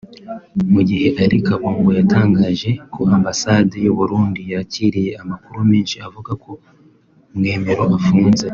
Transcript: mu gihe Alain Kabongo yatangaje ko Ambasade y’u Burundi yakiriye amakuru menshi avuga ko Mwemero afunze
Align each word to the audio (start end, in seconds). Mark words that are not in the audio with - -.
mu 0.73 0.81
gihe 0.87 1.07
Alain 1.21 1.43
Kabongo 1.47 1.89
yatangaje 1.99 2.69
ko 2.93 3.01
Ambasade 3.15 3.75
y’u 3.85 3.95
Burundi 3.99 4.41
yakiriye 4.53 5.11
amakuru 5.21 5.57
menshi 5.71 5.95
avuga 6.07 6.31
ko 6.43 6.51
Mwemero 7.37 7.83
afunze 7.99 8.45